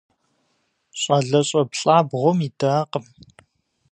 Щӏалэщӏэ 0.99 1.61
плӏабгъуэм 1.71 2.39
идакъым. 2.47 3.05